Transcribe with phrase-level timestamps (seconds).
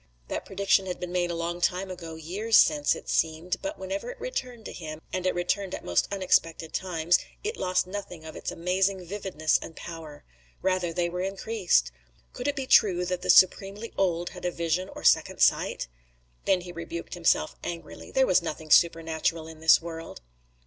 [0.29, 4.09] That prediction had been made a long time ago, years since, it seemed, but whenever
[4.09, 8.35] it returned to him, and it returned at most unexpected times, it lost nothing of
[8.35, 10.23] its amazing vividness and power;
[10.63, 11.91] rather they were increased.
[12.33, 15.87] Could it be true that the supremely old had a vision or second sight?
[16.45, 18.09] Then he rebuked himself angrily.
[18.09, 20.19] There was nothing supernatural in this world.